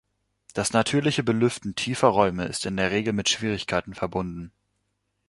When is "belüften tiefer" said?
1.21-2.07